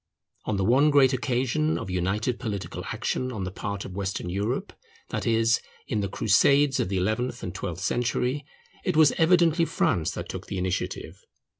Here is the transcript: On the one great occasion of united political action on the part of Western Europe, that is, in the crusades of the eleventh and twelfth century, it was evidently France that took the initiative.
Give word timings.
On 0.45 0.57
the 0.57 0.65
one 0.65 0.89
great 0.89 1.13
occasion 1.13 1.77
of 1.77 1.91
united 1.91 2.39
political 2.39 2.83
action 2.85 3.31
on 3.31 3.43
the 3.43 3.51
part 3.51 3.85
of 3.85 3.93
Western 3.93 4.31
Europe, 4.31 4.73
that 5.09 5.27
is, 5.27 5.61
in 5.87 5.99
the 5.99 6.09
crusades 6.09 6.79
of 6.79 6.89
the 6.89 6.97
eleventh 6.97 7.43
and 7.43 7.53
twelfth 7.53 7.83
century, 7.83 8.43
it 8.83 8.97
was 8.97 9.11
evidently 9.19 9.63
France 9.63 10.09
that 10.13 10.27
took 10.27 10.47
the 10.47 10.57
initiative. 10.57 11.21